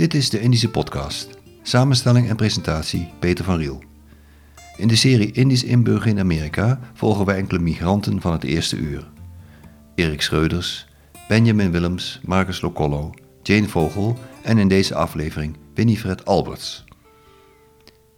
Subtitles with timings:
[0.00, 1.28] Dit is de Indische Podcast.
[1.62, 3.82] Samenstelling en presentatie Peter van Riel.
[4.76, 9.10] In de serie Indisch inburgeren in Amerika volgen wij enkele migranten van het eerste uur.
[9.94, 10.86] Erik Schreuders,
[11.28, 13.10] Benjamin Willems, Marcus Locollo,
[13.42, 16.84] Jane Vogel en in deze aflevering Winifred Alberts.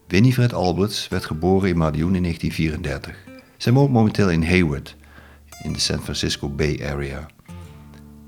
[0.09, 3.17] Winifred Alberts werd geboren in Madiun in 1934.
[3.57, 4.97] Zij woont momenteel in Hayward,
[5.63, 7.27] in de San Francisco Bay Area.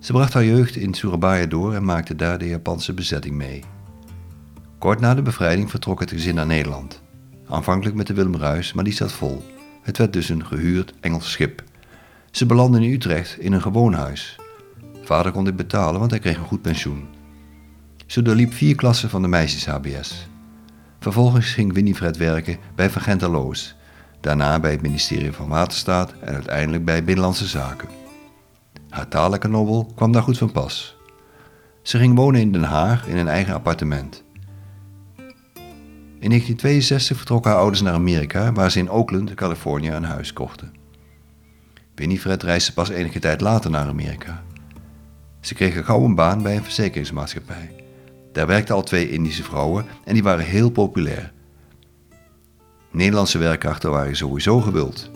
[0.05, 3.65] Ze bracht haar jeugd in Surabaya door en maakte daar de Japanse bezetting mee.
[4.79, 7.03] Kort na de bevrijding vertrok het gezin naar Nederland.
[7.49, 9.45] Aanvankelijk met de Willem Ruis, maar die zat vol.
[9.83, 11.63] Het werd dus een gehuurd Engels schip.
[12.31, 14.39] Ze belandde in Utrecht in een gewoon huis.
[15.03, 17.07] Vader kon dit betalen, want hij kreeg een goed pensioen.
[18.07, 20.29] Ze doorliep vier klassen van de meisjes-HBS.
[21.01, 23.75] Vervolgens ging Winifred werken bij Van Loos,
[24.21, 28.04] daarna bij het ministerie van Waterstaat en uiteindelijk bij Binnenlandse Zaken.
[28.95, 30.97] Haar taallijke nobel kwam daar goed van pas.
[31.83, 34.25] Ze ging wonen in Den Haag in een eigen appartement.
[36.19, 40.75] In 1962 vertrokken haar ouders naar Amerika, waar ze in Oakland, Californië, een huis kochten.
[41.95, 44.43] Winifred reisde pas enige tijd later naar Amerika.
[45.41, 47.75] Ze kreeg gauw een baan bij een verzekeringsmaatschappij.
[48.33, 51.33] Daar werkten al twee Indische vrouwen en die waren heel populair.
[52.91, 55.11] Nederlandse werkkrachten waren sowieso gewild.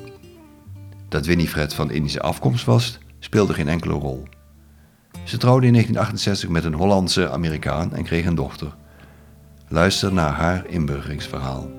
[1.09, 4.29] Dat Winifred van Indische afkomst was, speelde geen enkele rol.
[5.25, 8.75] Ze trouwde in 1968 met een Hollandse Amerikaan en kreeg een dochter.
[9.69, 11.71] Luister naar haar inburgeringsverhaal.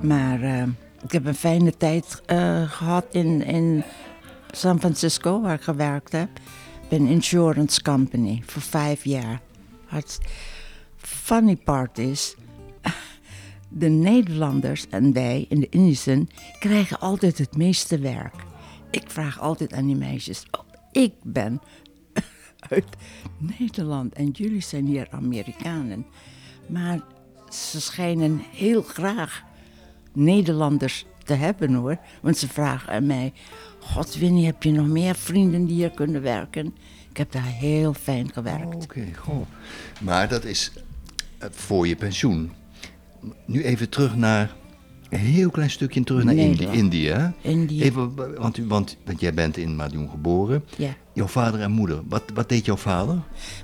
[0.00, 0.62] Maar uh,
[1.02, 3.84] ik heb een fijne tijd uh, gehad in, in
[4.50, 6.28] San Francisco, waar ik gewerkt heb.
[6.94, 9.40] Een insurance company voor vijf jaar.
[9.86, 10.18] Het
[10.96, 12.34] funny part is,
[13.68, 16.28] de Nederlanders en wij in de Indischen
[16.58, 18.34] krijgen altijd het meeste werk.
[18.90, 20.60] Ik vraag altijd aan die meisjes, oh,
[20.92, 21.60] ik ben
[22.70, 22.96] uit
[23.38, 26.06] Nederland en jullie zijn hier Amerikanen.
[26.68, 27.00] Maar
[27.48, 29.42] ze schijnen heel graag
[30.12, 31.98] Nederlanders te hebben hoor.
[32.22, 33.32] Want ze vragen aan mij:
[33.92, 36.74] God, Winnie, heb je nog meer vrienden die hier kunnen werken?
[37.10, 38.74] Ik heb daar heel fijn gewerkt.
[38.74, 39.46] Oh, Oké, goh.
[40.00, 40.72] Maar dat is
[41.38, 42.50] eh, voor je pensioen.
[43.46, 44.54] Nu even terug naar.
[45.10, 46.76] Een heel klein stukje terug naar Nederland.
[46.76, 47.08] Indië.
[47.08, 47.28] hè?
[47.40, 47.82] Indië.
[47.82, 50.64] Even, want, want, want jij bent in Madiun geboren.
[50.76, 50.94] Ja.
[51.12, 52.00] Jouw vader en moeder.
[52.08, 53.18] Wat, wat deed jouw vader?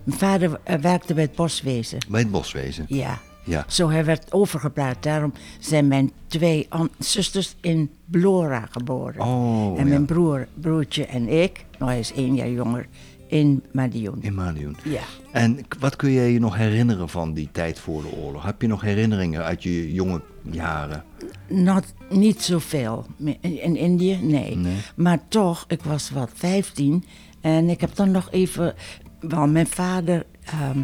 [0.04, 1.98] Mijn vader eh, werkte bij het boswezen.
[2.08, 2.84] Bij het boswezen.
[2.88, 3.20] Ja.
[3.50, 3.64] Ja.
[3.68, 5.02] Zo hij werd overgeplaatst.
[5.02, 6.68] Daarom zijn mijn twee
[6.98, 9.20] zusters in Blora geboren.
[9.20, 9.90] Oh, en ja.
[9.90, 12.86] mijn broer, broertje en ik, nou hij is één jaar jonger,
[13.26, 14.18] in Madiun.
[14.20, 14.76] In Madiun.
[14.84, 15.00] Ja.
[15.32, 18.42] En wat kun jij je nog herinneren van die tijd voor de oorlog?
[18.44, 21.04] Heb je nog herinneringen uit je jonge jaren?
[21.48, 23.06] Not, niet zoveel.
[23.18, 24.56] In, in Indië, nee.
[24.56, 24.76] Nee.
[24.96, 27.04] Maar toch, ik was wat 15
[27.40, 28.74] en ik heb dan nog even.
[29.20, 30.78] Wel, mijn vader ehm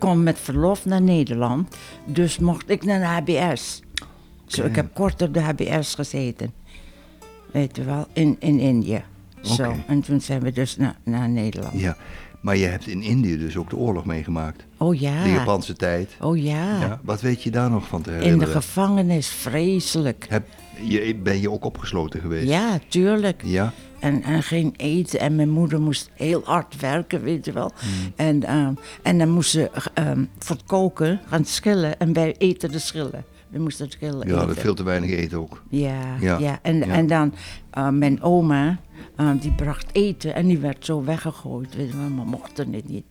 [0.00, 3.82] kwam met verlof naar Nederland, dus mocht ik naar de HBS.
[4.46, 6.52] Zo, ik heb kort op de HBS gezeten.
[7.52, 9.02] Weet je wel, in, in Indië.
[9.40, 11.80] Zo, en toen zijn we dus naar, naar Nederland.
[11.80, 11.96] Ja.
[12.40, 14.64] Maar je hebt in Indië dus ook de oorlog meegemaakt.
[14.76, 15.22] Oh ja.
[15.22, 16.16] De Japanse tijd.
[16.20, 16.80] Oh ja.
[16.80, 17.00] Ja.
[17.02, 18.54] Wat weet je daar nog van te In de herinneren?
[18.54, 20.26] gevangenis, vreselijk.
[20.28, 20.46] Heb,
[20.82, 22.48] je, ben je ook opgesloten geweest?
[22.48, 23.42] Ja, tuurlijk.
[23.44, 23.72] Ja?
[23.98, 25.20] En, en geen eten.
[25.20, 27.72] En mijn moeder moest heel hard werken, weet je wel.
[27.78, 28.12] Hmm.
[28.16, 28.72] En, ehm,
[29.02, 31.98] en dan moest ze ehm, voor het koken gaan schillen.
[31.98, 33.24] En wij eten de schillen.
[33.50, 33.88] We moesten
[34.26, 35.62] Ja, veel te weinig eten ook.
[35.68, 36.58] Ja, Ja, ja.
[36.62, 36.86] En, ja.
[36.86, 37.34] en dan
[37.70, 38.78] eh, mijn oma,
[39.16, 41.76] eh, die bracht eten en die werd zo weggegooid.
[41.76, 43.04] Weet je wel, maar mochten het niet.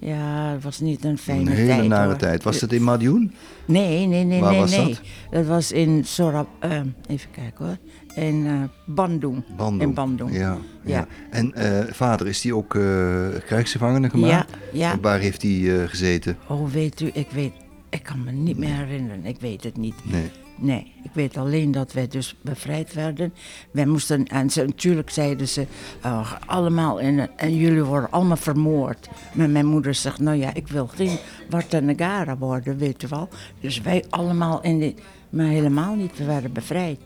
[0.00, 1.88] Ja, het was niet een fijne Een hele tijd.
[1.88, 2.16] nare hoor.
[2.16, 2.42] tijd.
[2.42, 3.32] Was dat in Madiun?
[3.64, 4.86] Nee, nee, nee, Waar nee, was nee.
[4.88, 5.00] dat?
[5.30, 7.76] Dat was in Sorab, eh, even kijken hoor,
[8.24, 8.52] in eh
[8.86, 9.42] Bandung.
[9.56, 9.82] Bandung.
[9.82, 10.32] In Bandung.
[10.32, 10.58] Ja, ja.
[10.84, 11.06] Ja.
[11.30, 11.52] En
[11.94, 12.68] vader, is die ook
[13.46, 14.30] krijgsgevangene gemaakt?
[14.32, 14.92] Ja, ja.
[14.92, 16.36] En Waar heeft hij gezeten?
[16.48, 17.52] Oh, weet u, ik weet,
[17.90, 19.24] ik kan me niet meer herinneren.
[19.24, 19.94] Ik weet het niet.
[20.02, 20.30] Nee.
[20.60, 23.32] Nee, ik weet alleen dat wij dus bevrijd werden.
[23.70, 25.66] Wij moesten, en ze, natuurlijk zeiden ze,
[26.02, 29.08] eh, allemaal in, en jullie worden allemaal vermoord.
[29.32, 31.18] Maar mijn moeder zegt, nou ja, ik wil geen
[31.50, 33.28] Wartanagara worden, weet je wel.
[33.60, 35.00] Dus wij allemaal in dit,
[35.30, 37.00] maar helemaal niet, we werden bevrijd.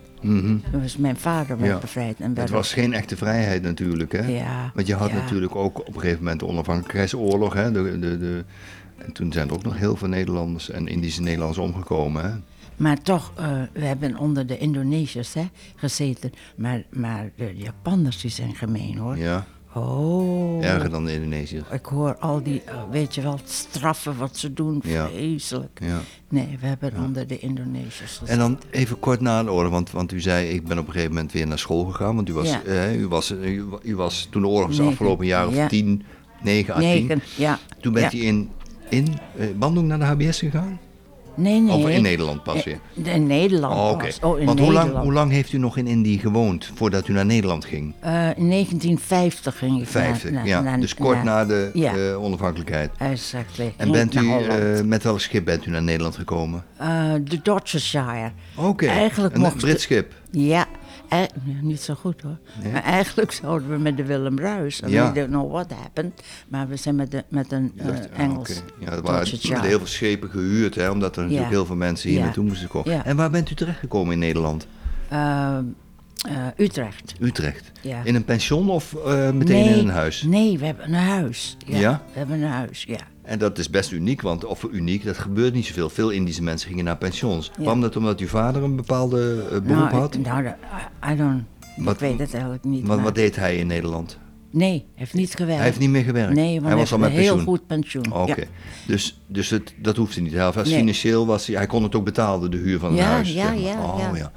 [0.72, 1.78] Dus mijn vader werd Ja.
[1.78, 2.16] bevrijd.
[2.20, 4.26] En Het werd was geen echte vrijheid natuurlijk, hè?
[4.26, 5.14] Ja, Want je had ja.
[5.14, 7.72] natuurlijk ook op een gegeven moment de onafhankelijkheidsoorlog, hè?
[7.72, 8.44] De, de, de,
[9.04, 12.30] en toen zijn er ook nog heel veel Nederlanders en Indische Nederlanders omgekomen, hè?
[12.76, 16.32] Maar toch, eh, we hebben onder de Indonesiërs hè, gezeten.
[16.56, 19.16] Maar, maar de Japanners die zijn gemeen hoor.
[19.16, 20.64] Ja, Oh.
[20.64, 21.64] Erger dan de Indonesiërs.
[21.72, 24.82] Ik hoor al die, eh, weet je wel, straffen wat ze doen.
[24.84, 25.08] Ja.
[25.08, 25.78] Vreselijk.
[25.82, 26.00] Ja.
[26.28, 28.28] Nee, we hebben onder de Indonesiërs gezeten.
[28.28, 30.92] En dan even kort na de oorlog, want, want u zei ik ben op een
[30.92, 32.14] gegeven moment weer naar school gegaan.
[32.14, 35.46] Want u was, eh, u was, u, u was toen de oorlog was afgelopen, jaar
[35.48, 36.02] of tien,
[36.42, 37.06] negen à tien.
[37.06, 37.58] Negen, ja.
[37.80, 38.50] Toen bent u in,
[38.92, 40.78] in eh, Bandung naar de HBS gegaan?
[41.34, 41.74] Nee, nee.
[41.76, 42.78] Of in Nederland pas weer?
[43.02, 44.04] In Nederland Oh, oké.
[44.04, 44.18] pas.
[44.22, 44.92] Oh, in Want hoe Nederland.
[44.92, 47.94] lang, hoe lang heeft u nog in Indië gewoond voordat u naar Nederland ging?
[48.00, 50.60] Eh, in 1950 ging ik 50, naar, ja.
[50.60, 51.94] naar- dus kort naar- na de Ja.
[51.96, 52.90] eh, onafhankelijkheid.
[52.98, 53.74] Exactly.
[53.76, 56.64] En bent u, eh, met welk schip bent u naar Nederland gekomen?
[57.24, 58.30] De Dorsetshire.
[58.56, 60.12] Oké, Eigenlijk een mocht- Brits schip.
[60.30, 60.66] Ja,
[61.10, 61.28] nee,
[61.60, 62.38] niet zo goed hoor.
[62.72, 64.80] Maar eigenlijk zouden we met de Willem Ruis.
[64.82, 65.12] I Ja.
[65.12, 66.22] Don't know what happened.
[66.48, 68.50] Maar we zijn met, de, met een eh, Dacht- ah, Engels.
[68.62, 68.84] oké.
[68.84, 69.26] Ja, er waren
[69.62, 71.56] heel veel schepen gehuurd, hè, omdat er natuurlijk Ja.
[71.56, 72.24] heel veel mensen hier Ja.
[72.24, 72.92] naartoe moesten komen.
[72.92, 73.04] Ja.
[73.04, 74.66] En waar bent u terechtgekomen in Nederland?
[75.08, 75.58] Eh,
[76.28, 77.14] eh, Utrecht.
[77.20, 77.72] Utrecht.
[77.80, 78.00] Ja.
[78.04, 80.22] In een pension of eh, meteen nee, in een huis?
[80.22, 81.56] Nee, we hebben een huis.
[81.66, 82.02] Ja, Ja?
[82.12, 82.98] We hebben een huis, ja.
[83.22, 85.88] En dat is best uniek, want, of uniek, dat gebeurt niet zoveel.
[85.90, 87.50] Veel Indische mensen gingen naar pensions.
[87.60, 90.18] Kwam dat omdat uw vader een bepaalde eh, beroep nou, had?
[90.18, 90.46] nou,
[91.10, 91.42] I, don't...
[91.76, 92.86] Wat- ik weet het eigenlijk niet.
[92.86, 94.18] Wat, wat deed hij in Nederland?
[94.50, 95.56] Nee, hij heeft niet gewerkt.
[95.56, 96.34] Hij heeft niet meer gewerkt?
[96.34, 97.56] Nee, want hij was al met een heel pensioen?
[97.56, 98.12] goed pensioen.
[98.12, 98.44] Oké,
[98.86, 100.32] dus, dus het, dat hoefde niet.
[100.32, 100.78] Hij was Nee.
[100.78, 103.32] Financieel was hij, hij kon het ook betalen, de huur van een huis.
[103.32, 103.60] ja, zeg maar.
[103.60, 104.32] ja, Oh, ja.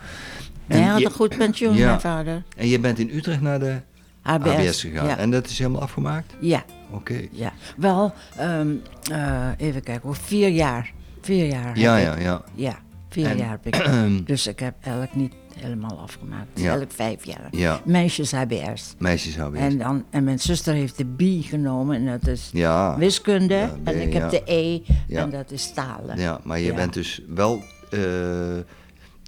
[0.67, 1.85] Hij had je- een goed pensioen, Ja.
[1.87, 2.43] mijn vader.
[2.57, 3.75] En je bent in Utrecht naar de
[4.21, 4.49] HBS.
[4.51, 5.07] HBS gegaan.
[5.07, 5.17] Ja.
[5.17, 6.33] En dat is helemaal afgemaakt?
[6.39, 7.27] ja, Oké.
[7.31, 7.53] ja.
[7.77, 8.67] Wel, ehm,
[9.11, 10.91] eh, even kijken, hoor, vier jaar.
[11.21, 11.79] Vier jaar.
[11.79, 12.41] Ja, ja, ja.
[12.55, 12.77] Ja,
[13.09, 13.89] vier En- jaar heb ik.
[14.27, 16.47] dus ik heb eigenlijk niet helemaal afgemaakt.
[16.53, 16.61] Ja.
[16.61, 17.47] Eigenlijk vijf jaar.
[17.51, 17.79] Ja.
[17.85, 18.95] Meisjes HBS.
[18.97, 19.57] Meisjes HBS.
[19.59, 22.97] En, dan, en mijn zuster heeft de B genomen en dat is ja.
[22.97, 23.69] wiskunde.
[23.83, 24.79] B, en ik heb de E
[25.09, 26.17] en dat is talen.
[26.19, 27.63] Ja, maar je bent dus wel.
[27.91, 27.99] eh,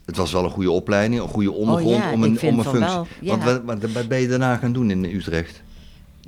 [0.07, 2.63] het was wel een goede opleiding, een goede ondergrond Oh ja, om een, om een
[2.65, 3.15] functie.
[3.21, 3.37] ja.
[3.37, 5.61] Want wat, wat, ben je daarna gaan doen in Utrecht?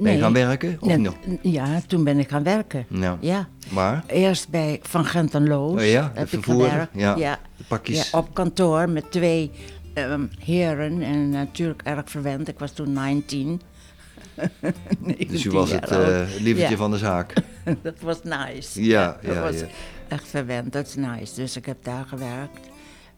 [0.01, 0.77] Ben je gaan werken?
[0.79, 1.15] Of nog?
[1.41, 2.85] Ja, toen ben ik gaan werken.
[2.89, 3.17] Ja.
[3.19, 3.47] Ja.
[3.71, 4.03] Waar?
[4.07, 6.91] Eerst bij Van Gent en Loos Oh ja, heb ik gewerkt.
[6.93, 7.15] ja.
[7.15, 7.39] Ja.
[7.67, 8.09] Pakjes.
[8.09, 9.51] Ja, op kantoor met twee
[9.93, 12.47] ehm, heren en natuurlijk erg verwend.
[12.47, 13.61] Ik was toen 19.
[15.29, 16.39] Dus u was het 19 jaar oud.
[16.39, 16.77] lievertje Ja.
[16.77, 17.33] van de zaak.
[17.81, 18.83] Dat was nice.
[18.83, 19.65] Ja, dat ja, was ja.
[20.07, 20.73] echt verwend.
[20.73, 21.35] Dat is nice.
[21.35, 22.68] Dus ik heb daar gewerkt.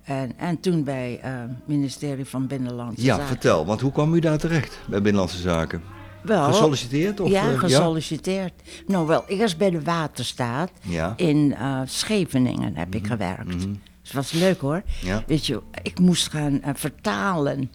[0.03, 3.27] En, en toen bij het ministerie van Binnenlandse Ja, Zaken.
[3.27, 5.81] vertel, want hoe kwam u daar terecht bij Binnenlandse Zaken?
[6.24, 7.19] Wel, Gesolliciteerd?
[7.19, 8.53] Of, ja, eh, gesolliciteerd.
[8.88, 11.13] Nou wel, eerst bij de Waterstaat Ja.
[11.15, 13.51] in eh, Scheveningen heb ik gewerkt.
[13.51, 13.63] Dus
[14.03, 14.81] het was leuk hoor.
[14.86, 15.24] Mhm, Ja.
[15.27, 17.71] Weet je, ik moest gaan eh, vertalen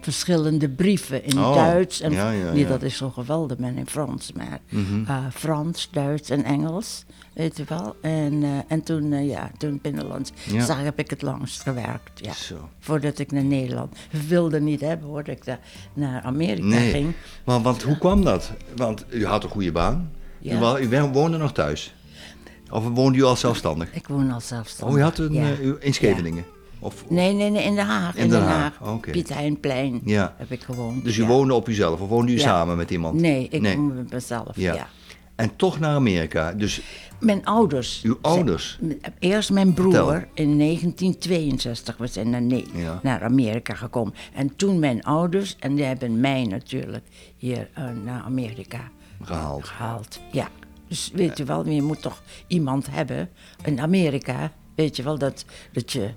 [0.00, 1.44] verschillende brieven in Mhm.
[1.44, 2.00] Oh, Duits.
[2.00, 5.04] En ja, ja, niet dat ik zo geweldig ben in Frans, maar Mhm.
[5.10, 7.96] eh, Frans, Duits en Engels, weet je wel.
[8.02, 10.32] En, eh, en toen, ja, toen binnenlands.
[10.66, 12.32] Daar heb ik het langst gewerkt, ja.
[12.32, 12.68] Zo.
[12.80, 13.96] Voordat ik naar Nederland.
[14.10, 15.60] We wilden niet hebben hoor, dat ik daar
[15.92, 17.12] naar Amerika Nee, ging.
[17.44, 18.52] maar want hoe kwam dat?
[18.76, 20.10] Want u had een goede baan.
[20.42, 21.94] U, u wo- woonde nog thuis?
[22.74, 23.92] Of woonde u al zelfstandig?
[23.94, 24.96] Ik woon al zelfstandig.
[24.96, 25.42] Oh, u had een ja.
[25.50, 26.44] eh, in Scheveningen?
[26.78, 28.16] Of, Nee, nee, nee, in Den Haag.
[28.16, 29.00] In In, Den Den Haag, Haag.
[29.00, 30.34] Piet Heinplein Ja.
[30.38, 31.04] heb ik gewoond.
[31.04, 31.28] Dus u ja.
[31.28, 33.20] woonde op uzelf of woonde u samen met iemand?
[33.20, 34.88] Nee, ik woon met mezelf, Ja.
[35.36, 36.52] En toch naar Amerika.
[36.52, 36.80] Dus
[37.20, 38.00] Mijn ouders.
[38.02, 38.78] uw ouders.
[38.80, 41.96] zijn- Eerst mijn broer in 1962.
[41.96, 43.00] We zijn naar, Ne- Ja.
[43.02, 44.14] naar Amerika gekomen.
[44.34, 47.04] En toen mijn ouders, en die hebben mij natuurlijk
[47.36, 48.80] hier eh, naar Amerika
[49.22, 49.64] Gehaald.
[49.64, 50.20] gehaald.
[50.32, 50.48] Ja.
[50.88, 53.30] Dus weet je wel, je moet toch iemand hebben
[53.64, 54.52] in Amerika.
[54.74, 56.10] Weet je wel, dat, dat je...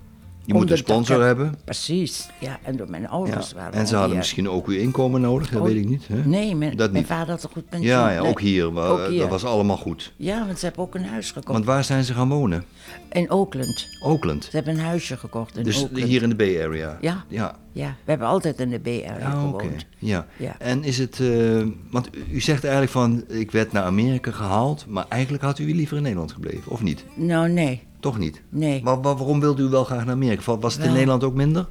[0.48, 1.56] Je moet een sponsor hebben.
[1.66, 2.60] Precies, ja.
[2.64, 3.08] En door mijn Ja.
[3.08, 4.18] ouders waren En ze hadden hier.
[4.20, 6.08] misschien ook uw inkomen nodig, dat Oh, weet ik niet.
[6.08, 6.26] Hè?
[6.26, 7.06] Nee, mijn, dat mijn niet.
[7.12, 7.90] vader had een goed pensioen.
[7.92, 8.74] Ja, ja ook hier.
[8.74, 9.20] maar, ook eh, hier.
[9.20, 10.14] Dat was allemaal goed.
[10.18, 11.48] Ja, want ze hebben ook een huis gekocht.
[11.54, 12.64] Want waar zijn ze gaan wonen?
[13.12, 13.86] In Oakland.
[14.04, 14.44] Oakland.
[14.44, 16.04] Ze hebben een huisje gekocht in Dus Oakland.
[16.08, 16.98] hier in de Bay Area.
[17.02, 17.24] Ja.
[17.28, 17.56] Ja.
[17.72, 19.64] Ja, we hebben altijd in de Bay Area Ja, oké.
[19.64, 19.86] gewoond.
[19.98, 20.26] Ja.
[20.38, 20.56] Ja.
[20.60, 25.06] En is het, eh, want u zegt eigenlijk van, ik werd naar Amerika gehaald, maar
[25.10, 27.04] eigenlijk had u liever in Nederland gebleven, of niet?
[27.16, 27.84] Nou, nee.
[28.08, 28.42] Toch niet?
[28.50, 28.84] Nee.
[28.84, 30.58] Maar, wa- waarom wilde u wel graag naar Amerika?
[30.58, 30.92] Was het in.
[30.92, 31.68] Nederland ook minder?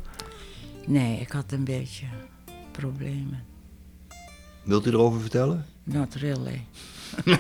[0.87, 2.07] Nee, ik had een beetje
[2.71, 3.45] problemen.
[4.63, 5.67] Wilt u erover vertellen?
[5.85, 6.65] Not really.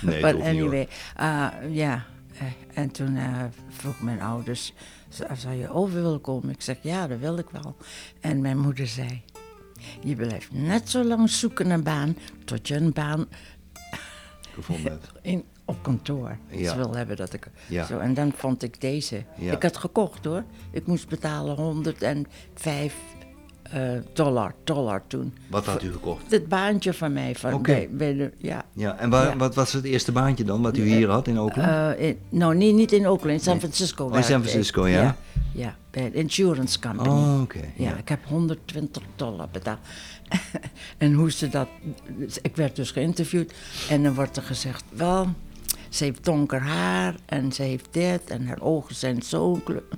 [0.00, 0.88] Nee, But anyway,
[1.20, 2.04] uh, ja.
[2.38, 4.72] eh, en toen eh, vroeg mijn ouders,
[5.08, 6.50] "Z- zou je over willen komen?
[6.50, 7.76] Ik zeg, ja, dat wil ik wel.
[8.20, 9.22] En mijn moeder zei,
[10.02, 13.26] je blijft net zo lang zoeken naar een baan, tot je een baan
[14.54, 15.10] Gevonden hebt.
[15.22, 16.36] in, op kantoor.
[16.50, 16.70] Ja.
[16.70, 17.48] Ze wil hebben dat ik...
[17.66, 17.86] Ja.
[17.86, 19.22] Zo, en dan vond ik deze.
[19.38, 19.52] Ja.
[19.52, 20.44] Ik had gekocht hoor.
[20.70, 22.94] Ik moest betalen 105
[23.62, 25.34] eh, dollar, dollar toen.
[25.46, 26.30] Wat had u gekocht?
[26.30, 27.34] Dit baantje van mij.
[27.34, 27.72] Van, Oké.
[27.72, 28.64] bij, bij de, ja.
[28.72, 29.36] Ja, en waar, Ja.
[29.36, 31.68] wat was het eerste baantje dan wat u hier had in Oakland?
[31.98, 34.04] Eh, in- nou, nee, niet in Oakland, in San Francisco.
[34.04, 34.48] Oh, in San ik.
[34.48, 35.02] Francisco, ja.
[35.02, 35.16] Ja,
[35.54, 37.08] ja, bij een insurance company.
[37.08, 37.60] oh, oké.
[37.76, 39.78] Ja, ik heb 120 dollar betaald.
[40.98, 41.68] en hoe ze dat...
[42.42, 43.52] Ik werd dus geïnterviewd
[43.90, 44.84] en dan wordt er gezegd...
[44.90, 45.26] Wel,
[45.88, 49.82] ze heeft donker haar en ze heeft dit en haar ogen zijn zo kleur.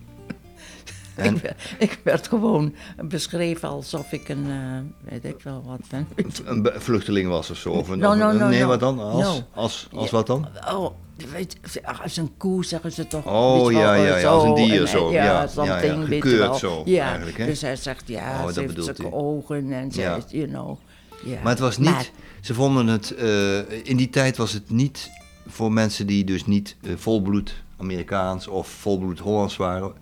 [1.17, 1.35] En?
[1.35, 4.47] ik, werd, ik werd gewoon beschreven alsof ik een...
[4.51, 6.09] eh, weet ik wel wat ben.
[6.45, 7.71] Een vluchteling was of zo?
[7.71, 8.99] Of een, No, of no, een- no, nee, wat dan?
[9.01, 10.17] Als, als, als Ja.
[10.17, 10.49] wat dan?
[10.75, 10.91] Oh,
[11.33, 11.57] weet,
[12.03, 13.27] als een koe zeggen ze toch.
[13.27, 16.57] Oh, ja, ja, ja, als een dier en, zo, ja, Ja, ja, something, ja, gekeurd
[16.57, 17.47] zo, Ja, hè?
[17.47, 20.79] dus hij zegt ja, Oh, ze heeft zulke ogen en ze you know.
[21.25, 21.39] Ja.
[21.43, 25.11] Maar het was niet, Maar- ze vonden het, eh, in die tijd was het niet
[25.47, 29.93] voor mensen die dus niet eh, volbloed Amerikaans of volbloed Hollands waren.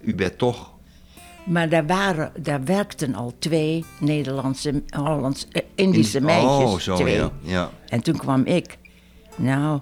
[0.00, 0.74] U bent toch,
[1.44, 6.48] Maar daar, waren, daar werkten al twee Nederlandse, Hollands, eh, Indische in- meisjes.
[6.72, 7.14] Oh, zo twee.
[7.14, 7.30] ja.
[7.40, 7.70] ja.
[7.88, 8.78] En toen kwam ik.
[9.36, 9.80] Nou,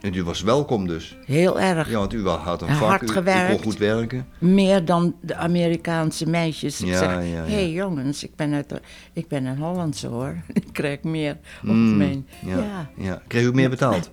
[0.00, 1.16] En u was welkom dus.
[1.26, 1.90] heel erg.
[1.90, 4.26] Ja, want u had een Hard vak, u, u kon goed werken.
[4.38, 6.80] Meer dan de Amerikaanse meisjes.
[6.80, 8.80] Ik Ja, zeg, ja, hé hey, jongens, ik ben, uit, de-
[9.12, 10.36] ik ben een Hollandse hoor.
[10.52, 12.26] ik krijg meer op Mm, mijn...
[12.46, 12.90] ja, ja.
[12.96, 13.22] ja.
[13.26, 14.10] Kreeg u meer betaald?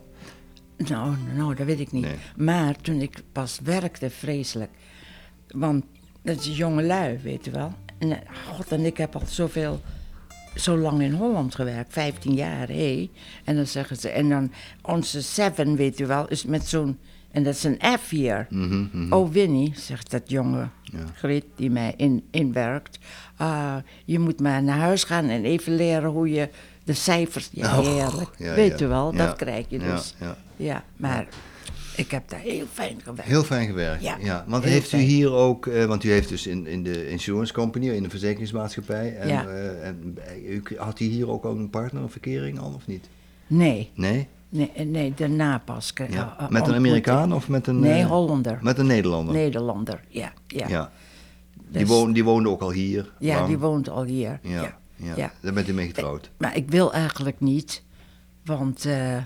[0.77, 2.03] Nou, nou, dat weet ik niet.
[2.03, 2.15] Nee.
[2.35, 4.71] Maar toen ik pas werkte, vreselijk.
[5.47, 5.85] Want
[6.21, 7.73] dat is jonge lui, weet je wel.
[7.97, 8.17] En, eh,
[8.47, 9.81] God, en ik heb al zoveel,
[10.55, 13.09] zo lang in Holland gewerkt, 15 jaar, hé.
[13.43, 16.97] En dan zeggen ze, en dan onze seven, weet je wel, is met zo'n,
[17.31, 18.47] en dat is een F hier.
[18.49, 19.13] Mhm, mhm.
[19.13, 20.99] Oh, Winnie, zegt dat jonge Ja.
[21.15, 22.99] Griet die mij in, inwerkt.
[23.35, 26.49] ah, je moet maar naar huis gaan en even leren hoe je
[26.87, 27.49] de cijfers.
[27.51, 28.29] Ja, Oh, heerlijk.
[28.55, 30.15] Weet je wel, dat krijg je dus.
[30.19, 30.37] ja.
[30.55, 31.27] Ja, maar
[31.95, 33.29] ik heb daar heel fijn gewerkt.
[33.29, 34.03] Heel fijn gewerkt.
[34.03, 34.17] Ja.
[34.21, 37.53] Ja, Want heeft u hier ook, eh, want u heeft dus in, in de insurance
[37.53, 39.45] company, in de verzekeringsmaatschappij, en, Ja.
[39.47, 43.09] eh, en u, had u hier ook al een partner, een verkering al of niet?
[43.47, 44.27] Nee, Nee?
[44.49, 45.93] nee, nee daarna pas.
[45.95, 46.05] Ja.
[46.05, 47.79] eh, eh, Met een Amerikaan ik- of met een...
[47.79, 48.59] Nee, eh, Hollander.
[48.61, 49.33] Met een Nederlander?
[49.35, 50.33] Nederlander, ja.
[50.47, 50.91] Ja, Ja.
[51.69, 53.11] Die, Dus- woon, die woonde ook al hier?
[53.19, 53.47] ja lang?
[53.47, 54.39] die woont al hier.
[54.41, 54.77] Ja.
[54.97, 55.15] Ja.
[55.15, 55.31] ja.
[55.41, 56.29] Daar bent u mee getrouwd?
[56.37, 57.83] Maar ik wil eigenlijk niet,
[58.45, 59.17] want eh,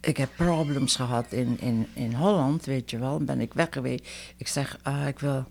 [0.00, 3.16] ik heb problems gehad in, in, in Holland, weet je wel.
[3.16, 4.08] Dan ben ik weg geweest.
[4.36, 5.44] Ik zeg, ah, ik wil...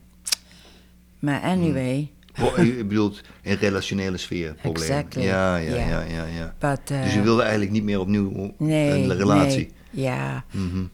[1.19, 2.11] Maar anyway,
[2.41, 4.89] Oh, u bedoelt in relationele sfeer problemen?
[4.97, 5.23] Exactly.
[5.23, 6.01] Ja, ja, ja, Ja.
[6.01, 6.25] ja.
[6.25, 6.91] ja, but...
[6.91, 9.71] eh, Dus u wilde eigenlijk niet meer opnieuw nee, een relatie?
[9.91, 10.43] Nee, ja,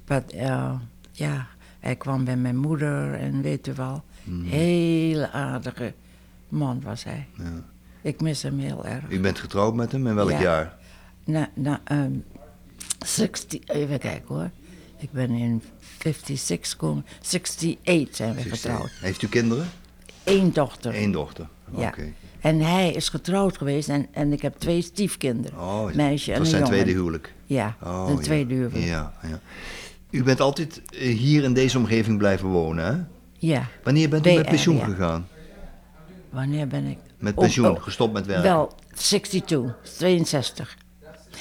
[0.06, 0.74] but, eh,
[1.12, 1.48] ja,
[1.80, 4.04] hij kwam bij mijn moeder en weet je wel.
[4.24, 4.44] Mhm.
[4.46, 5.94] Hele aardige
[6.50, 7.28] man was hij.
[7.38, 7.64] Ja.
[8.06, 9.04] Ik mis hem heel erg.
[9.10, 10.42] U bent getrouwd met hem in welk Ja.
[10.42, 10.76] jaar?
[11.24, 12.12] Na, na, ehm
[13.06, 14.50] 60, even kijken hoor.
[14.98, 15.62] Ik ben in
[16.00, 17.06] 56 gekomen.
[17.22, 18.92] 68 zijn we getrouwd.
[19.02, 19.68] Heeft u kinderen?
[20.24, 20.96] Eén dochter.
[20.96, 21.48] Eén dochter.
[21.78, 21.88] Ja.
[21.88, 22.14] Oké.
[22.40, 25.60] En hij is getrouwd geweest en, en ik heb twee stiefkinderen.
[25.60, 25.96] Oh, ja.
[25.96, 26.78] Meisje en dat een zijn jongen.
[26.78, 27.34] tweede huwelijk.
[27.46, 28.22] Ja, Oh, een ja.
[28.22, 28.86] tweede huwelijk.
[28.86, 29.40] Ja, ja.
[30.10, 33.02] U bent altijd eh, hier in deze omgeving blijven wonen, hè?
[33.38, 33.68] Ja.
[33.84, 35.28] Wanneer bent u met BR, pensioen gegaan?
[36.30, 36.98] Wanneer ben ik?
[37.18, 38.44] Met pensioen, oh, gestopt met werken?
[38.44, 40.78] Wel, 62, 62.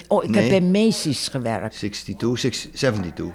[0.08, 0.50] Oh, ik Nee.
[0.50, 1.74] heb bij Macy's gewerkt.
[1.76, 3.26] 62, 6 72.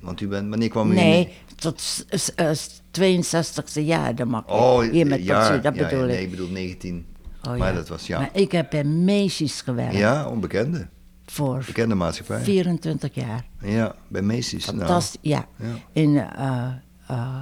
[0.00, 0.96] Want u bent, wanneer kwam u in?
[0.96, 2.50] Nee, tot s- s- eh,
[2.90, 4.50] 62e jaar, dan mag ik.
[4.50, 6.10] Oh, Hier met pensioen, dat ja, bedoel ja, ik.
[6.10, 7.06] Nee, ik bedoel 19.
[7.48, 8.18] Oh, maar dat was, ja.
[8.18, 10.88] Maar ik heb bij Macy's gewerkt Ja, onbekende.
[11.26, 12.40] voor Bekende maatschappij.
[12.42, 13.44] 24 jaar.
[13.60, 14.64] Ja, bij Macy's.
[14.66, 15.46] Nou, Fantastisch, ja.
[15.56, 15.66] ja.
[15.92, 16.66] In, eh,
[17.06, 17.36] eh,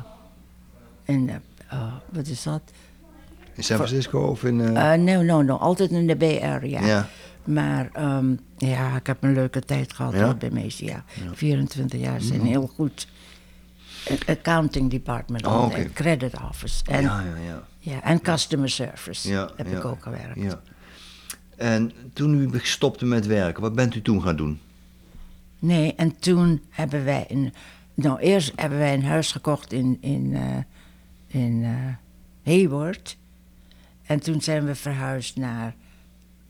[1.05, 1.31] in
[2.13, 2.63] wat is dat?
[3.55, 4.61] In San Francisco of in...
[4.61, 6.85] eh, Eh nee, no, no, altijd in de Bay Area.
[6.85, 7.09] ja.
[7.45, 10.35] Maar ehm, ja, ik heb een leuke tijd gehad Ja?
[10.35, 11.05] Bij ja.
[11.33, 13.09] 24 jaar zijn heel goed.
[14.07, 16.85] Eh, Accounting department, Oh, en credit office.
[16.85, 18.03] En, ja, ja, ja, ja.
[18.03, 20.41] en customer service Ja, heb ik ook gewerkt.
[20.43, 20.61] Ja.
[21.57, 24.61] En toen u stopte met werken, wat bent u toen gaan doen?
[25.59, 27.53] Nee, en toen hebben wij een.
[27.95, 31.67] Nou, eerst hebben wij een huis gekocht in, in, eh, in
[32.45, 33.17] Hayward.
[34.13, 35.75] En toen zijn we verhuisd naar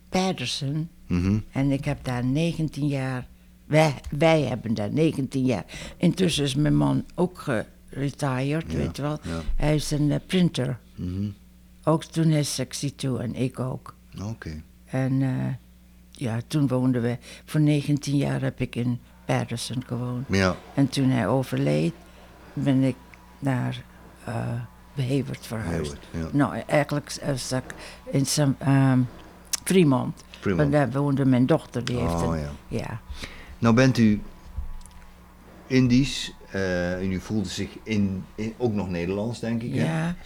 [0.09, 0.89] Patterson.
[1.07, 1.39] Mhm.
[1.53, 3.27] En ik heb daar 19 jaar.
[3.65, 5.65] Wij, wij hebben daar 19 jaar.
[5.97, 9.19] Intussen is mijn man ook geretired, Ja, weet je wel.
[9.23, 9.41] ja.
[9.57, 10.79] Hij is een eh, printer.
[10.97, 11.29] Mhm.
[11.85, 13.95] Ook toen hij 62 en ik ook.
[14.23, 14.63] Oké.
[14.85, 15.55] En eh,
[16.11, 17.19] ja, toen woonden we.
[17.45, 20.27] Voor 19 jaar heb ik in Patterson gewoond.
[20.29, 21.95] Ja, En toen hij overleed,
[22.53, 22.97] ben ik
[23.39, 23.83] naar
[24.25, 24.61] eh
[24.95, 25.97] Beheverd verhuisd.
[26.11, 26.29] Ja.
[26.33, 27.75] Nou, eigenlijk zat ik
[28.11, 28.99] in Sam, ehm,
[29.65, 30.23] Fremont.
[30.41, 30.61] Fremont.
[30.61, 32.41] Want daar woonde mijn dochter, die heeft Oh, een...
[32.41, 32.51] ja.
[32.69, 33.01] ja.
[33.59, 34.21] Nou bent u
[35.67, 39.75] Indisch eh, en u voelde zich in, in- ook nog Nederlands, denk ik.
[39.75, 39.85] hè?
[39.85, 40.17] Ja,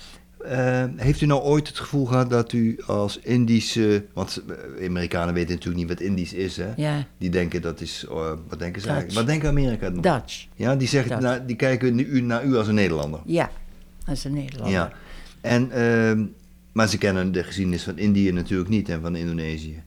[0.45, 4.05] eh, heeft u nou ooit het gevoel gehad dat u als Indische...
[4.15, 4.43] Want
[4.79, 6.73] eh, Amerikanen weten natuurlijk niet wat Indisch is, hè?
[6.77, 8.05] Ja, Die denken dat is...
[8.09, 8.15] eh,
[8.49, 8.87] wat denken ze Dutch.
[8.87, 9.13] eigenlijk?
[9.15, 10.01] Wat denken Amerika dan?
[10.01, 10.47] Dutch.
[10.55, 13.21] Ja, die, zeggen, naar- die kijken nu- u, naar u als een Nederlander.
[13.25, 13.51] Ja,
[14.15, 14.73] is een Nederlander.
[14.73, 14.93] Ja.
[15.41, 16.25] En, ehm,
[16.73, 19.83] maar ze kennen de geschiedenis van Indië natuurlijk niet en van Indonesië.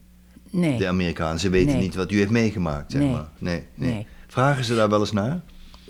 [0.51, 1.81] Nee, De Amerikanen, ze weten Nee.
[1.81, 3.11] niet wat u heeft meegemaakt, zeg Nee.
[3.11, 3.27] maar.
[3.37, 4.07] Nee, nee.
[4.27, 5.41] Vragen ze daar wel eens naar?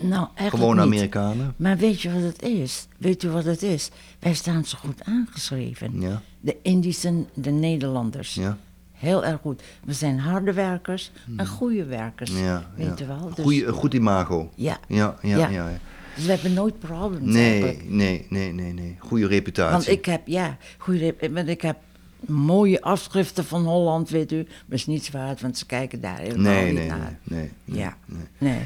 [0.02, 0.94] nou eigenlijk Gewone niet.
[0.94, 1.54] Amerikanen?
[1.58, 2.88] Maar weet je wat het is?
[2.98, 3.90] Weet u wat het is?
[4.20, 6.02] Wij staan zo goed aangeschreven.
[6.02, 8.34] Ja, De Indischen, de Nederlanders.
[8.34, 8.58] ja,
[8.94, 9.62] Heel erg goed.
[9.86, 12.30] We zijn harde werkers en goede werkers.
[12.32, 12.44] Hmm.
[12.44, 12.70] ja.
[12.76, 12.94] Weet ja.
[12.98, 13.32] je wel?
[13.36, 14.52] Dus, Goeie, goed imago.
[14.56, 14.78] ja.
[14.88, 15.50] Ja, ja, ja.
[15.50, 15.80] Ja.
[16.20, 17.84] Dus we hebben nooit problemen eigenlijk.
[17.90, 18.96] Nee, nee, nee, nee, nee.
[19.00, 19.72] Goede reputatie.
[19.72, 21.78] Want ik heb, ja, goede, want ik heb
[22.26, 24.38] mooie afschriften van Holland, weet u.
[24.38, 27.20] Maar is niets waard, want ze kijken daar helemaal nee, niet nee, nee, naar.
[27.24, 27.98] nee, nee, Ja.
[28.06, 28.24] nee.
[28.38, 28.60] Nee.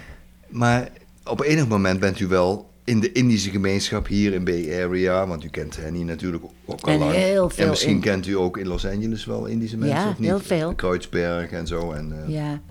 [0.50, 0.89] Maar
[1.25, 5.43] op enig moment bent u wel in de Indische gemeenschap hier in Bay Area, want
[5.43, 7.12] u kent Henny natuurlijk ook al En lang.
[7.12, 10.10] heel veel en misschien in- kent u ook in Los Angeles wel Indische mensen, Ja,
[10.10, 10.27] of niet?
[10.29, 10.75] heel veel.
[10.75, 11.91] Kreutzberg en zo.
[11.91, 12.62] En, eh, Ja.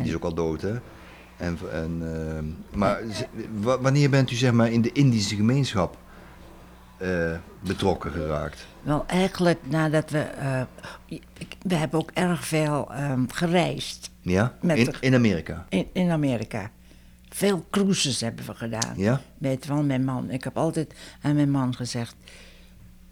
[0.00, 0.72] Die is ook al dood, hè?
[1.40, 3.00] En, en, eh, maar
[3.80, 5.96] wanneer bent u zeg maar in de Indische gemeenschap
[6.96, 8.66] eh, betrokken geraakt?
[8.82, 10.18] Wel, eigenlijk nadat we...
[10.18, 10.62] eh,
[11.62, 14.54] we hebben ook erg veel ehm, gereisd Ja?
[14.62, 15.66] In, de- in Amerika?
[15.68, 16.70] in, in Amerika.
[17.28, 18.94] Veel cruises hebben we gedaan.
[18.96, 19.20] Ja?
[19.38, 20.30] Weet wel, mijn man.
[20.30, 22.14] Ik heb altijd aan mijn man gezegd...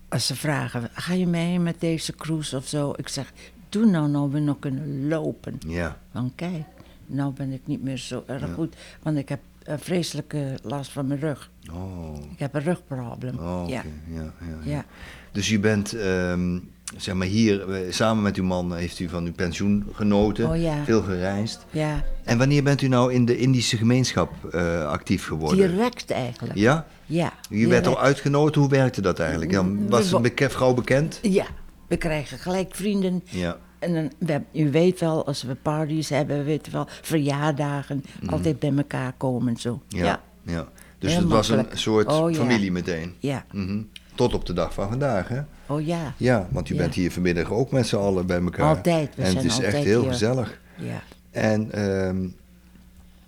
[0.09, 2.93] Als ze vragen, ga je mee met deze cruise of zo?
[2.97, 3.33] Ik zeg,
[3.69, 5.59] doe nou, nou we nog kunnen lopen.
[5.67, 5.99] Ja.
[6.13, 6.63] Want kijk,
[7.09, 8.53] nou ben ik niet meer zo erg Ja.
[8.55, 8.75] goed.
[9.03, 11.50] Want ik heb eh, vreselijke last van mijn rug.
[11.73, 13.38] Oh, Ik heb een rugprobleem.
[13.38, 13.83] oh ja.
[14.15, 14.33] Ja, ja,
[14.71, 14.85] ja.
[15.33, 16.59] Dus u bent, ehm,
[16.97, 20.61] zeg maar hier, eh, samen met uw man heeft u van uw pensioen genoten, Oh,
[20.61, 20.85] ja.
[20.85, 21.67] veel gereisd.
[21.71, 25.71] ja, En wanneer bent u nou in de Indische gemeenschap eh, actief geworden?
[25.71, 26.55] direct eigenlijk.
[26.59, 26.87] Ja?
[27.07, 27.33] Ja.
[27.50, 29.53] U werd al uitgenodigd, hoe werkte dat eigenlijk?
[29.53, 31.19] Dan was een vrouw bekend?
[31.23, 31.45] Ja,
[31.87, 33.23] we krijgen gelijk vrienden.
[33.25, 33.57] Ja.
[33.79, 38.59] En dan, we, u weet wel, als we parties hebben, weet je wel, verjaardagen, altijd
[38.59, 39.83] bij elkaar komen zo.
[39.91, 39.97] Mhm.
[40.05, 40.05] Ja.
[40.05, 40.21] Ja,
[40.53, 40.69] ja.
[40.99, 42.37] Dus Heel het was een soort Oh, ja.
[42.37, 43.15] familie meteen.
[43.19, 43.45] ja.
[43.53, 43.83] Mhm.
[44.15, 45.41] Tot op de dag van vandaag, hè?
[45.67, 46.81] Oh ja, Ja, want u Ja.
[46.81, 48.77] bent hier vanmiddag ook met z'n allen bij elkaar.
[48.77, 50.11] Altijd, we En het zijn is echt heel hier.
[50.11, 50.61] gezellig.
[50.77, 51.03] ja.
[51.31, 52.29] En ehm,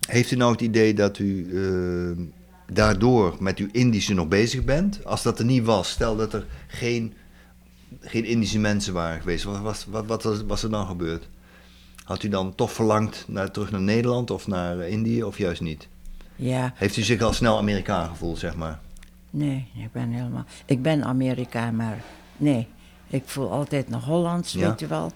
[0.09, 2.23] heeft u nou het idee dat u ehm,
[2.73, 5.05] daardoor met uw Indische nog bezig bent?
[5.05, 7.13] Als dat er niet was, stel dat er geen,
[8.01, 11.29] geen Indische mensen waren geweest, wat, was, wat, wat was, was er dan gebeurd?
[12.05, 15.61] Had u dan toch verlangd naar, terug naar Nederland of naar eh, Indië of juist
[15.61, 15.89] niet?
[16.37, 18.79] Ja, Heeft u zich al snel Amerikaan gevoeld, zeg maar?
[19.31, 20.45] nee, ik ben helemaal...
[20.65, 22.03] Ik ben Amerikaan, maar
[22.37, 22.67] nee.
[23.09, 24.69] Ik voel altijd nog Hollands, Ja.
[24.69, 25.13] weet je wel.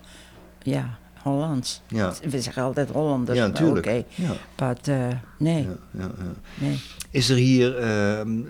[0.62, 1.80] Ja, Hollands.
[1.88, 2.12] Ja.
[2.30, 3.86] We zeggen altijd Hollanders, Ja, natuurlijk.
[3.86, 4.04] oké.
[4.14, 4.32] Ja.
[4.58, 6.32] Maar eh, nee, Ja, ja, ja.
[6.66, 6.80] nee.
[7.10, 8.40] Is er hier, ehm,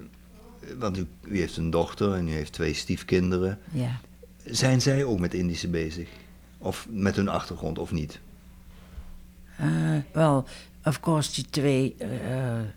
[0.78, 3.58] want u, u heeft een dochter en u heeft twee stiefkinderen.
[3.72, 4.00] Ja.
[4.44, 6.08] Zijn zij ook met Indische bezig?
[6.58, 8.20] Of met hun achtergrond of niet?
[9.56, 9.66] Eh,
[10.12, 10.44] Wel,
[10.84, 12.08] of course, die twee eh,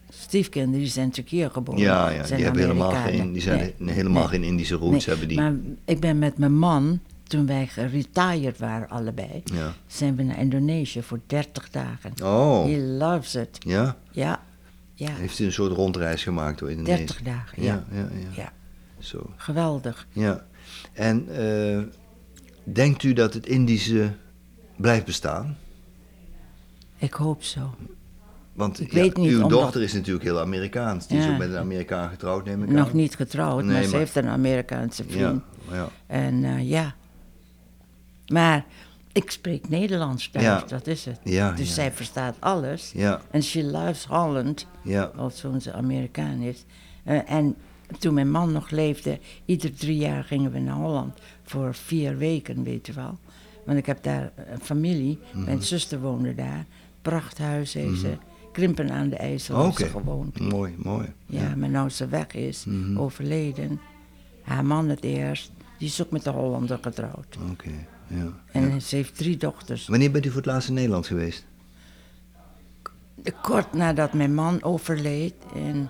[0.09, 1.81] stiefkinderen, die zijn natuurlijk hier geboren.
[1.81, 5.15] ja, ja die, hebben helemaal geen, die zijn Nee, helemaal nee, geen Indische roots, nee.
[5.15, 5.37] hebben die.
[5.37, 5.53] Maar
[5.85, 9.73] ik ben met mijn man, toen wij geretired waren allebei, Ja.
[9.87, 12.13] zijn we naar Indonesië voor 30 dagen.
[12.23, 13.57] Oh, He loves it.
[13.59, 13.97] ja?
[14.11, 14.41] Ja,
[14.93, 15.09] ja.
[15.11, 16.97] Heeft u een soort rondreis gemaakt door Indonesië?
[16.97, 17.83] 30 dagen, ja.
[17.91, 18.27] Ja, ja, ja.
[18.41, 18.51] Ja,
[18.99, 20.07] Zo, geweldig.
[20.11, 20.45] ja.
[20.93, 21.79] En eh,
[22.63, 24.11] denkt u dat het Indische
[24.75, 25.57] blijft bestaan?
[26.97, 27.75] Ik hoop zo.
[28.53, 31.07] Want Ik ja, weet niet, uw omdat- dochter is natuurlijk heel Amerikaans.
[31.07, 32.75] Die is ook met een Amerikaan getrouwd, neem ik aan.
[32.75, 35.41] Nog niet getrouwd, Nee, maar ze heeft een Amerikaanse vriend.
[35.71, 35.89] ja.
[36.07, 36.95] En eh, ja.
[38.27, 38.65] Maar
[39.11, 41.19] ik spreek Nederlands thuis, dat is het.
[41.23, 42.91] Ja, dus zij verstaat alles.
[42.95, 45.11] Ja, En she loves Holland, ja.
[45.33, 46.65] zo'n ze Amerikaan is.
[47.03, 47.55] Eh, en
[47.99, 51.19] toen mijn man nog leefde, ieder drie jaar gingen we naar Holland.
[51.43, 53.17] Voor vier weken, weet je wel.
[53.65, 55.43] Want ik heb daar een familie, Mhm.
[55.45, 56.65] mijn zuster woonde daar.
[57.01, 58.17] Prachthuis heeft ze.
[58.51, 60.39] Krimpen aan de IJssel heeft ze gewoond.
[60.39, 61.07] Mooi, mooi.
[61.25, 62.97] Ja, maar nou ze weg is, Mhm.
[62.99, 63.79] overleden.
[64.43, 67.37] Haar man het eerst, die is ook met de Hollander getrouwd.
[67.51, 67.69] Oké,
[68.07, 68.27] ja.
[68.51, 68.79] En ja.
[68.79, 69.87] ze heeft drie dochters.
[69.87, 71.45] Wanneer bent u voor het laatst in Nederland geweest?
[73.41, 75.89] Kort nadat mijn man overleed, en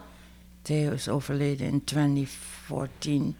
[0.67, 3.35] Theo is overleden in 2014.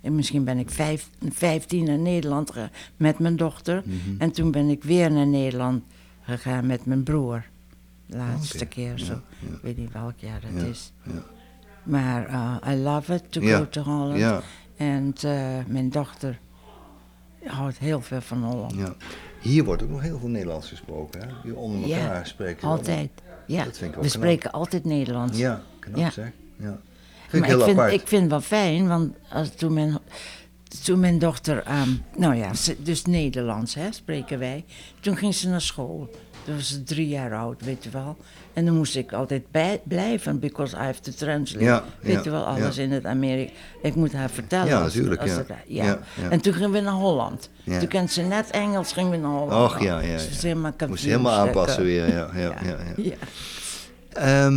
[0.00, 3.82] En misschien ben ik vijf, 15 naar Nederland gegaan met mijn dochter.
[3.84, 3.94] Mhm.
[4.18, 5.82] En toen ben ik weer naar Nederland
[6.20, 7.44] gegaan met mijn broer.
[8.06, 9.12] De laatste keer zo.
[9.12, 9.54] ja, ja.
[9.54, 10.92] Ik weet niet welk jaar dat Ja, is.
[11.82, 14.42] Maar eh, I love it to go to Holland.
[14.76, 16.38] En eh, mijn dochter
[17.44, 18.74] houdt heel veel van Holland.
[18.74, 18.94] ja.
[19.40, 21.26] Hier wordt ook nog heel veel Nederlands gesproken, hè?
[21.42, 22.68] Hier onder elkaar spreken.
[22.68, 23.10] Altijd.
[23.46, 24.22] Ja, Dat vind ik wel we knap.
[24.22, 25.38] spreken altijd Nederlands.
[25.38, 26.30] Ja, knap zeg.
[26.60, 26.78] Ja.
[27.28, 27.92] Vind Maar ik, vind, apart.
[27.92, 29.98] ik vind het wel fijn, want als, toen, mijn,
[30.84, 34.64] toen mijn dochter, ehm, nou ja, ze- dus Nederlands hè, spreken wij.
[35.00, 36.10] Toen ging ze naar school.
[36.44, 38.16] Toen was ze drie jaar oud, weet je wel.
[38.52, 41.64] En dan moest ik altijd bij, blijven, because I have to translate.
[41.64, 42.82] Ja, weet ja, je wel, alles ja.
[42.82, 43.52] in het Amerika.
[43.82, 44.66] Ik moet haar vertellen.
[44.66, 45.36] Ja, natuurlijk, als ja.
[45.84, 46.30] het-.
[46.30, 47.50] En toen gingen we naar Holland.
[47.64, 49.72] Toen kent ze net Engels, gingen we naar Holland.
[49.72, 50.18] Och, ja, ja, ja.
[50.40, 52.30] helemaal Moest je helemaal aanpassen weer, ja.
[52.34, 53.16] ja, ja, ja.
[54.10, 54.50] ja.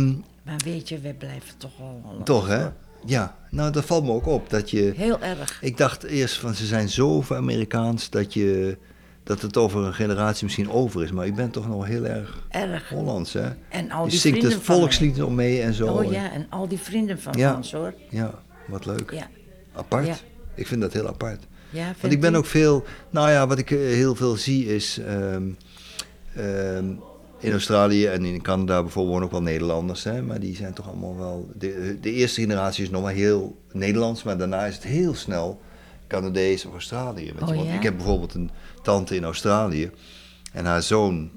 [0.44, 2.26] Maar weet je, we blijven toch Holland.
[2.26, 2.66] toch, hè?
[3.06, 4.50] Ja, nou, dat valt me ook op.
[4.50, 5.58] Dat je, Heel erg.
[5.62, 8.78] ik dacht eerst van ze zijn zo over Amerikaans dat, je,
[9.22, 11.12] dat het over een generatie misschien over is.
[11.12, 12.88] Maar je bent toch nog heel erg Erg.
[12.88, 13.48] Hollands, hè?
[13.68, 15.86] En al je die zingt het volkslied nog mee en zo.
[15.86, 17.56] Oh ja, en al die vrienden van Ja.
[17.56, 17.94] ons hoor.
[18.10, 19.10] Ja, wat leuk.
[19.10, 19.28] Ja,
[19.74, 20.06] Apart.
[20.06, 20.14] Ja.
[20.54, 21.44] Ik vind dat heel apart.
[21.70, 22.36] ja Want ik ben je?
[22.36, 25.42] ook veel, nou ja, wat ik eh, heel veel zie is ehm,
[26.34, 26.84] ehm,
[27.44, 30.88] in Australië en in Canada bijvoorbeeld wonen ook wel Nederlanders, hè, maar die zijn toch
[30.88, 34.84] allemaal wel, de, de eerste generatie is nog maar heel Nederlands, maar daarna is het
[34.84, 35.60] heel snel
[36.08, 37.24] Canadees of Australië.
[37.24, 37.40] Weet je.
[37.40, 37.74] Oh, Want ja?
[37.74, 38.50] ik heb bijvoorbeeld een
[38.82, 39.90] tante in Australië
[40.52, 41.30] en haar zoon,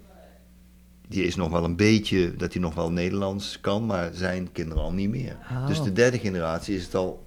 [1.08, 4.84] die is nog wel een beetje, dat hij nog wel Nederlands kan, maar zijn kinderen
[4.84, 5.38] al niet meer.
[5.52, 5.68] Oh.
[5.68, 7.26] Dus de derde generatie is het al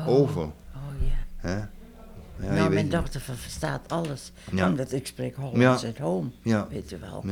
[0.00, 0.08] Oh.
[0.08, 0.42] over.
[0.42, 0.52] Oh
[1.00, 1.48] ja.
[1.48, 1.56] Hè?
[1.56, 4.32] Ja, je nou, mijn dochter ver- verstaat alles.
[4.52, 4.68] Ja.
[4.68, 5.88] Omdat ik spreek Hollands Ja.
[5.88, 6.28] at home.
[6.42, 6.66] Ja.
[6.70, 7.24] Weet je wel.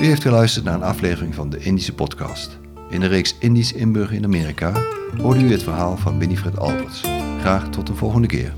[0.00, 2.58] U heeft geluisterd naar een aflevering van de Indische podcast.
[2.90, 4.72] In de reeks Indisch inburgeren in Amerika
[5.16, 7.00] hoorde u het verhaal van Winifred Alberts.
[7.40, 8.54] Graag tot de volgende keer.